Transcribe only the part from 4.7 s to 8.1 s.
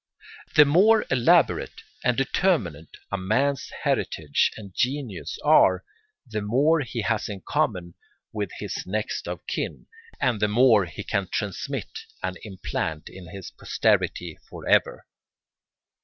genius are, the more he has in common